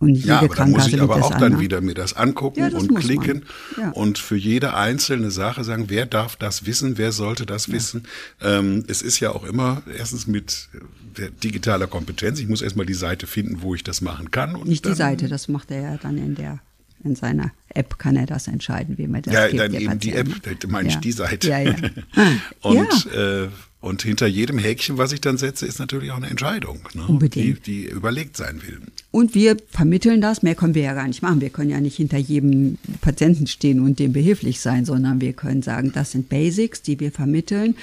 [0.00, 1.60] Und jede ja, aber dann muss ich aber auch dann an.
[1.60, 3.44] wieder mir das angucken ja, das und klicken
[3.78, 3.90] ja.
[3.90, 7.74] und für jede einzelne Sache sagen, wer darf das wissen, wer sollte das ja.
[7.74, 8.04] wissen.
[8.40, 10.70] Ähm, es ist ja auch immer erstens mit
[11.18, 12.40] der digitaler Kompetenz.
[12.40, 14.54] Ich muss erstmal die Seite finden, wo ich das machen kann.
[14.64, 16.60] Nicht die Seite, das macht er ja dann in der
[17.02, 20.42] in seiner App kann er das entscheiden, wie man das Ja, gibt, dann eben Patienten.
[20.42, 21.48] die App, meine ich die Seite.
[21.48, 21.74] Ja, ja.
[22.60, 23.48] und äh,
[23.80, 27.04] und hinter jedem Häkchen, was ich dann setze, ist natürlich auch eine Entscheidung, ne?
[27.08, 27.66] Unbedingt.
[27.66, 28.80] Die, die überlegt sein will.
[29.10, 31.40] Und wir vermitteln das, mehr können wir ja gar nicht machen.
[31.40, 35.62] Wir können ja nicht hinter jedem Patienten stehen und dem behilflich sein, sondern wir können
[35.62, 37.74] sagen, das sind Basics, die wir vermitteln.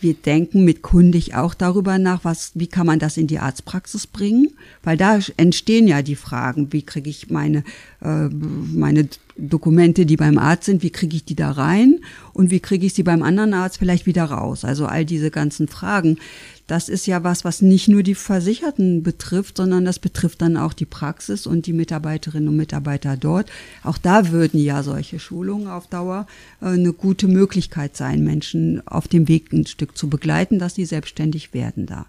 [0.00, 4.06] Wir denken mit kundig auch darüber nach, was, wie kann man das in die Arztpraxis
[4.06, 4.52] bringen?
[4.82, 7.64] Weil da entstehen ja die Fragen, wie kriege ich meine,
[8.02, 12.00] äh, meine Dokumente, die beim Arzt sind, wie kriege ich die da rein
[12.32, 14.64] und wie kriege ich sie beim anderen Arzt vielleicht wieder raus?
[14.64, 16.18] Also all diese ganzen Fragen,
[16.66, 20.72] das ist ja was, was nicht nur die Versicherten betrifft, sondern das betrifft dann auch
[20.72, 23.50] die Praxis und die Mitarbeiterinnen und Mitarbeiter dort.
[23.84, 26.26] Auch da würden ja solche Schulungen auf Dauer
[26.60, 30.84] äh, eine gute Möglichkeit sein, Menschen auf dem Weg ein Stück zu begleiten, dass sie
[30.84, 32.06] selbstständig werden da.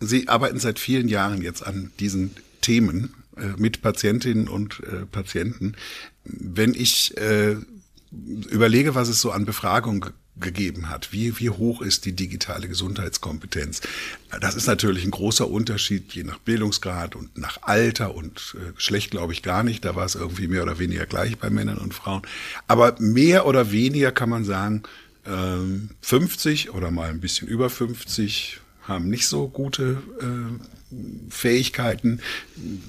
[0.00, 5.74] Sie arbeiten seit vielen Jahren jetzt an diesen Themen äh, mit Patientinnen und äh, Patienten.
[6.24, 7.14] Wenn ich
[8.50, 10.06] überlege, was es so an Befragung
[10.36, 11.12] gegeben hat.
[11.12, 13.82] Wie, wie hoch ist die digitale Gesundheitskompetenz?
[14.40, 19.10] Das ist natürlich ein großer Unterschied, je nach Bildungsgrad und nach Alter und äh, Geschlecht
[19.10, 19.84] glaube ich gar nicht.
[19.84, 22.22] Da war es irgendwie mehr oder weniger gleich bei Männern und Frauen.
[22.66, 24.84] Aber mehr oder weniger kann man sagen,
[25.24, 25.30] äh,
[26.00, 32.20] 50 oder mal ein bisschen über 50 haben nicht so gute äh, Fähigkeiten,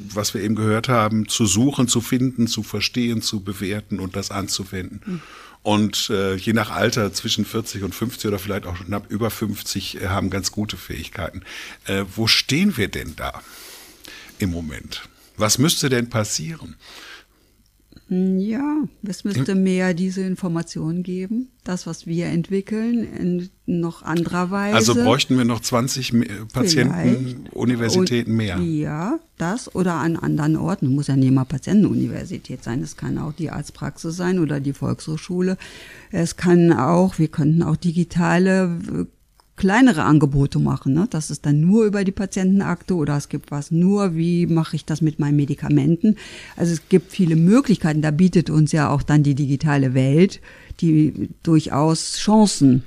[0.09, 4.31] was wir eben gehört haben, zu suchen, zu finden, zu verstehen, zu bewerten und das
[4.31, 5.01] anzuwenden.
[5.05, 5.21] Mhm.
[5.63, 10.01] Und äh, je nach Alter zwischen 40 und 50 oder vielleicht auch knapp über 50
[10.01, 11.41] äh, haben ganz gute Fähigkeiten.
[11.85, 13.41] Äh, wo stehen wir denn da
[14.39, 15.03] im Moment?
[15.37, 16.75] Was müsste denn passieren?
[18.09, 21.49] Ja, es müsste mehr diese Informationen geben.
[21.63, 24.75] Das, was wir entwickeln, in noch anderer Weise.
[24.75, 26.13] Also bräuchten wir noch 20
[26.51, 27.53] Patienten, Vielleicht.
[27.53, 28.59] Universitäten mehr.
[28.59, 30.89] Ja, das oder an anderen Orten.
[30.89, 32.83] Muss ja nicht immer Patientenuniversität sein.
[32.83, 35.57] Es kann auch die Arztpraxis sein oder die Volkshochschule.
[36.11, 39.07] Es kann auch, wir könnten auch digitale
[39.55, 40.93] kleinere Angebote machen.
[40.93, 41.07] Ne?
[41.09, 44.85] Das ist dann nur über die Patientenakte oder es gibt was nur, wie mache ich
[44.85, 46.15] das mit meinen Medikamenten.
[46.55, 48.01] Also es gibt viele Möglichkeiten.
[48.01, 50.41] Da bietet uns ja auch dann die digitale Welt,
[50.81, 52.83] die durchaus Chancen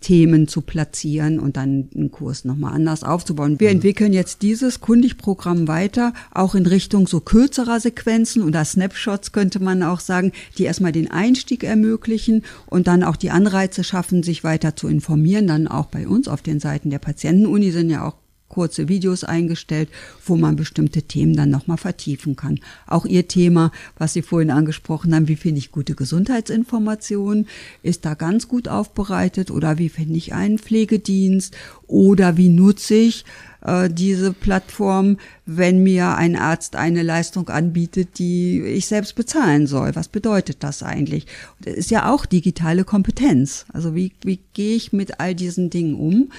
[0.00, 3.60] Themen zu platzieren und dann einen Kurs nochmal anders aufzubauen.
[3.60, 3.76] Wir mhm.
[3.76, 9.82] entwickeln jetzt dieses Kundigprogramm weiter, auch in Richtung so kürzerer Sequenzen oder Snapshots könnte man
[9.82, 14.76] auch sagen, die erstmal den Einstieg ermöglichen und dann auch die Anreize schaffen, sich weiter
[14.76, 15.46] zu informieren.
[15.46, 18.19] Dann auch bei uns auf den Seiten der Patientenuni sind ja auch
[18.50, 19.88] kurze Videos eingestellt,
[20.26, 22.60] wo man bestimmte Themen dann nochmal vertiefen kann.
[22.86, 27.46] Auch Ihr Thema, was Sie vorhin angesprochen haben, wie finde ich gute Gesundheitsinformationen,
[27.82, 33.24] ist da ganz gut aufbereitet oder wie finde ich einen Pflegedienst oder wie nutze ich
[33.62, 39.94] äh, diese Plattform, wenn mir ein Arzt eine Leistung anbietet, die ich selbst bezahlen soll.
[39.94, 41.26] Was bedeutet das eigentlich?
[41.60, 43.66] Das ist ja auch digitale Kompetenz.
[43.72, 46.30] Also wie, wie gehe ich mit all diesen Dingen um?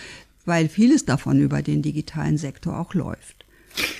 [0.45, 3.45] Weil vieles davon über den digitalen Sektor auch läuft.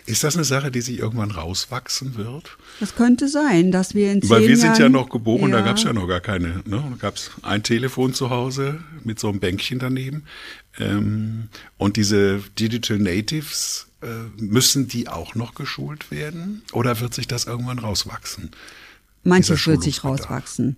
[0.06, 2.58] Ist das eine Sache, die sich irgendwann rauswachsen wird?
[2.82, 5.60] Das könnte sein, dass wir in zehn Weil wir sind ja noch geboren, ja.
[5.60, 6.62] da gab es ja noch gar keine.
[6.66, 6.84] Ne?
[6.92, 10.24] Da gab es ein Telefon zu Hause mit so einem Bänkchen daneben.
[10.78, 16.64] Ähm, und diese Digital Natives, äh, müssen die auch noch geschult werden?
[16.74, 18.52] Oder wird sich das irgendwann rauswachsen?
[19.24, 20.76] Manches wird sich rauswachsen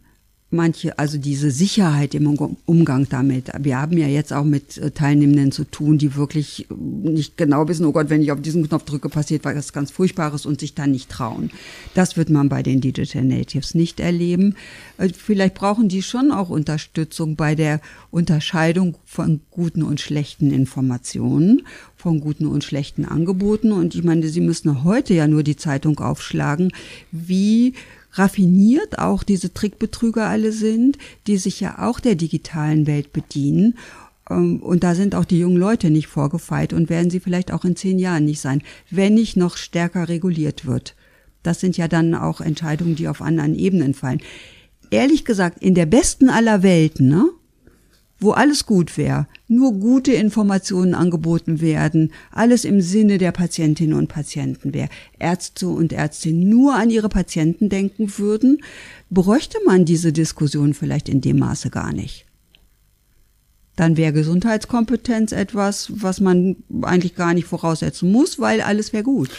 [0.54, 2.28] manche, also diese Sicherheit im
[2.66, 3.52] Umgang damit.
[3.60, 7.68] Wir haben ja jetzt auch mit äh, Teilnehmenden zu tun, die wirklich äh, nicht genau
[7.68, 10.76] wissen, oh Gott, wenn ich auf diesen Knopf drücke, passiert was ganz Furchtbares und sich
[10.76, 11.52] dann nicht trauen.
[11.94, 14.56] Das wird man bei den Digital Natives nicht erleben.
[14.98, 21.64] Äh, vielleicht brauchen die schon auch Unterstützung bei der Unterscheidung von guten und schlechten Informationen,
[21.98, 23.72] von guten und schlechten Angeboten.
[23.72, 26.72] Und ich meine, sie müssen heute ja nur die Zeitung aufschlagen,
[27.12, 27.74] wie
[28.14, 30.98] raffiniert auch diese Trickbetrüger alle sind,
[31.28, 33.78] die sich ja auch der digitalen Welt bedienen.
[34.30, 37.66] Ähm, und da sind auch die jungen Leute nicht vorgefeit und werden sie vielleicht auch
[37.66, 40.96] in zehn Jahren nicht sein, wenn nicht noch stärker reguliert wird.
[41.42, 44.22] Das sind ja dann auch Entscheidungen, die auf anderen Ebenen fallen.
[44.92, 47.30] Ehrlich gesagt, in der besten aller Welten, ne?
[48.24, 54.08] Wo alles gut wäre, nur gute Informationen angeboten werden, alles im Sinne der Patientinnen und
[54.08, 58.64] Patienten wäre, Ärzte und Ärztinnen nur an ihre Patienten denken würden,
[59.10, 62.26] bräuchte man diese Diskussion vielleicht in dem Maße gar nicht.
[63.76, 69.30] Dann wäre Gesundheitskompetenz etwas, was man eigentlich gar nicht voraussetzen muss, weil alles wäre gut.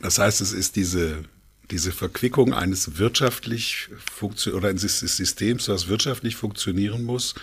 [0.00, 1.24] Das heißt, es ist diese
[1.70, 7.34] diese Verquickung eines wirtschaftlich funktion oder eines Systems, das wirtschaftlich funktionieren muss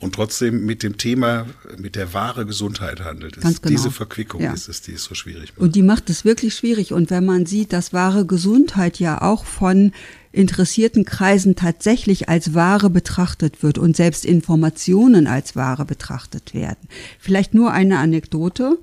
[0.00, 3.40] und trotzdem mit dem Thema, mit der wahre Gesundheit handelt.
[3.40, 3.76] Ganz genau.
[3.76, 4.52] Diese Verquickung ja.
[4.52, 5.52] ist es, die ist so schwierig.
[5.52, 5.60] Macht.
[5.60, 6.92] Und die macht es wirklich schwierig.
[6.92, 9.92] Und wenn man sieht, dass wahre Gesundheit ja auch von
[10.30, 16.88] interessierten Kreisen tatsächlich als Ware betrachtet wird und selbst Informationen als Ware betrachtet werden.
[17.18, 18.78] Vielleicht nur eine Anekdote.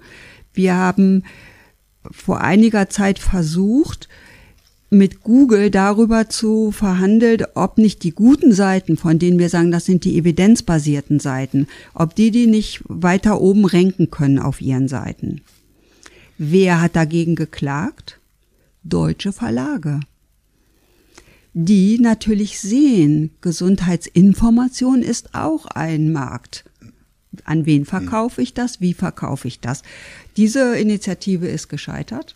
[0.54, 1.24] Wir haben
[2.12, 4.10] vor einiger Zeit versucht,
[4.90, 9.86] mit Google darüber zu verhandelt, ob nicht die guten Seiten, von denen wir sagen, das
[9.86, 15.42] sind die evidenzbasierten Seiten, ob die die nicht weiter oben renken können auf ihren Seiten.
[16.38, 18.20] Wer hat dagegen geklagt?
[18.84, 20.02] Deutsche Verlage.
[21.54, 26.66] Die natürlich sehen, Gesundheitsinformation ist auch ein Markt.
[27.46, 28.82] An wen verkaufe ich das?
[28.82, 29.82] Wie verkaufe ich das?
[30.38, 32.36] Diese Initiative ist gescheitert.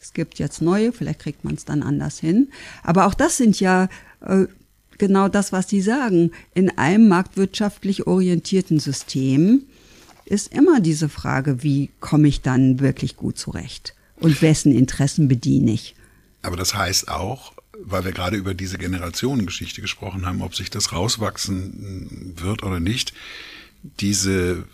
[0.00, 2.48] Es gibt jetzt neue, vielleicht kriegt man es dann anders hin.
[2.82, 3.88] Aber auch das sind ja
[4.20, 4.46] äh,
[4.98, 6.32] genau das, was Sie sagen.
[6.54, 9.62] In einem marktwirtschaftlich orientierten System
[10.24, 15.72] ist immer diese Frage, wie komme ich dann wirklich gut zurecht und wessen Interessen bediene
[15.72, 15.94] ich.
[16.42, 20.92] Aber das heißt auch, weil wir gerade über diese Generationengeschichte gesprochen haben, ob sich das
[20.92, 23.12] rauswachsen wird oder nicht,
[24.00, 24.64] diese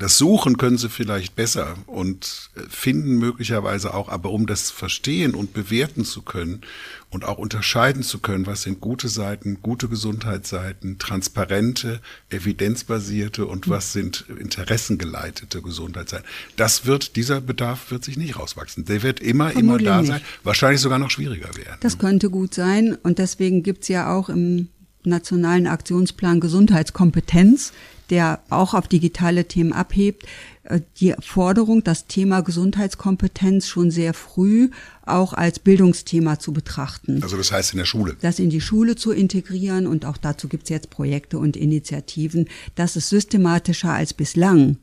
[0.00, 5.52] das Suchen können sie vielleicht besser und finden möglicherweise auch, aber um das verstehen und
[5.52, 6.62] bewerten zu können
[7.10, 13.92] und auch unterscheiden zu können, was sind gute Seiten, gute Gesundheitsseiten, transparente, evidenzbasierte und was
[13.92, 16.26] sind interessengeleitete Gesundheitsseiten.
[16.56, 18.86] Das wird, dieser Bedarf wird sich nicht rauswachsen.
[18.86, 21.76] Der wird immer, Vermutlich immer da sein, wahrscheinlich sogar noch schwieriger werden.
[21.80, 24.68] Das könnte gut sein und deswegen gibt's ja auch im
[25.04, 27.72] Nationalen Aktionsplan Gesundheitskompetenz
[28.10, 30.26] der auch auf digitale Themen abhebt,
[30.64, 34.70] äh, die Forderung, das Thema Gesundheitskompetenz schon sehr früh
[35.06, 37.22] auch als Bildungsthema zu betrachten.
[37.22, 38.16] Also das heißt in der Schule.
[38.20, 42.48] Das in die Schule zu integrieren und auch dazu gibt es jetzt Projekte und Initiativen.
[42.74, 44.76] Das ist systematischer als bislang.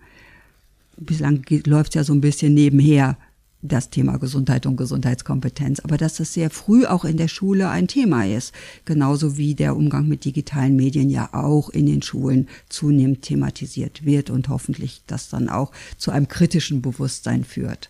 [0.97, 3.17] Bislang läuft es ja so ein bisschen nebenher
[3.61, 7.87] das Thema Gesundheit und Gesundheitskompetenz, aber dass das sehr früh auch in der Schule ein
[7.87, 8.53] Thema ist,
[8.85, 14.29] genauso wie der Umgang mit digitalen Medien ja auch in den Schulen zunehmend thematisiert wird
[14.29, 17.89] und hoffentlich das dann auch zu einem kritischen Bewusstsein führt.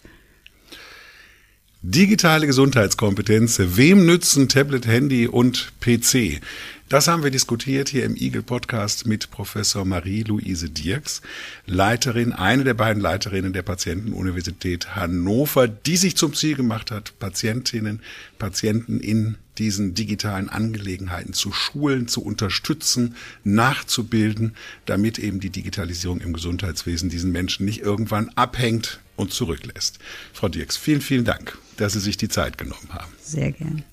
[1.84, 3.62] Digitale Gesundheitskompetenz.
[3.63, 6.41] Wem nützen Tablet, Handy und PC?
[6.89, 11.21] Das haben wir diskutiert hier im Eagle Podcast mit Professor Marie-Louise Dirks,
[11.65, 18.02] Leiterin, eine der beiden Leiterinnen der Patientenuniversität Hannover, die sich zum Ziel gemacht hat, Patientinnen,
[18.39, 26.32] Patienten in diesen digitalen Angelegenheiten zu schulen, zu unterstützen, nachzubilden, damit eben die Digitalisierung im
[26.32, 30.00] Gesundheitswesen diesen Menschen nicht irgendwann abhängt und zurücklässt.
[30.32, 33.12] Frau Dirks, vielen, vielen Dank, dass Sie sich die Zeit genommen haben.
[33.21, 33.84] Sehr gern.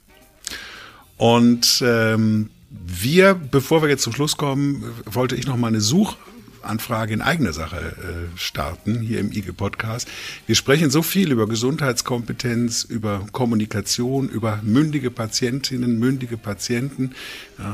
[1.17, 2.51] Und ähm,
[2.87, 6.17] wir, bevor wir jetzt zum Schluss kommen, wollte ich noch mal eine Such
[6.65, 10.09] Anfrage in eigener Sache äh, starten, hier im IG Podcast.
[10.47, 17.13] Wir sprechen so viel über Gesundheitskompetenz, über Kommunikation, über mündige Patientinnen, mündige Patienten.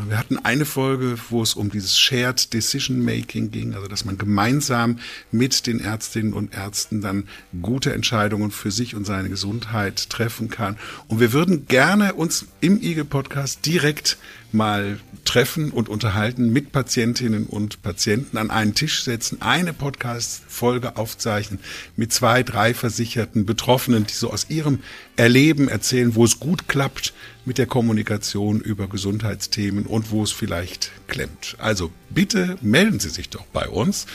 [0.08, 4.18] wir hatten eine Folge, wo es um dieses Shared Decision Making ging, also dass man
[4.18, 4.98] gemeinsam
[5.30, 7.28] mit den Ärztinnen und Ärzten dann
[7.62, 10.76] gute Entscheidungen für sich und seine Gesundheit treffen kann.
[11.08, 14.18] Und wir würden gerne uns im IG Podcast direkt
[14.54, 21.60] mal treffen und unterhalten mit Patientinnen und Patienten an einen Tisch setzen, eine Podcast-Folge aufzeichnen
[21.96, 24.80] mit zwei, drei versicherten Betroffenen, die so aus ihrem
[25.16, 27.12] Erleben erzählen, wo es gut klappt
[27.44, 31.56] mit der Kommunikation über Gesundheitsthemen und wo es vielleicht klemmt.
[31.58, 34.06] Also bitte melden Sie sich doch bei uns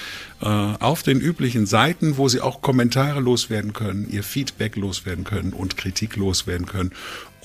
[0.42, 5.54] äh, auf den üblichen Seiten, wo Sie auch Kommentare loswerden können, Ihr Feedback loswerden können
[5.54, 6.92] und Kritik loswerden können.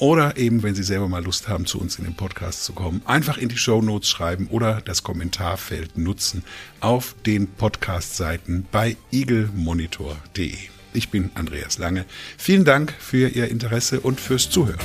[0.01, 3.03] Oder eben, wenn Sie selber mal Lust haben, zu uns in den Podcast zu kommen,
[3.05, 6.43] einfach in die Show Notes schreiben oder das Kommentarfeld nutzen
[6.81, 10.57] auf den Podcast-Seiten bei eaglemonitor.de.
[10.95, 12.07] Ich bin Andreas Lange.
[12.39, 14.81] Vielen Dank für Ihr Interesse und fürs Zuhören.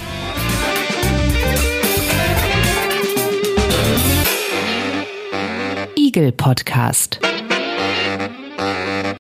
[5.96, 7.22] Eagle Podcast.